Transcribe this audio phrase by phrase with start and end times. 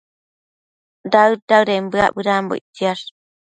[1.11, 3.03] daëd-daëden bëac bedambo ictsiash